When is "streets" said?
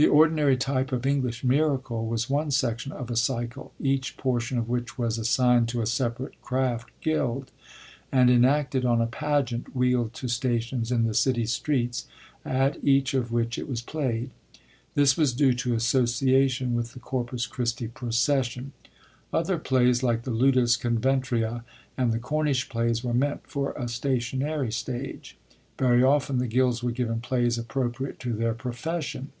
11.44-12.06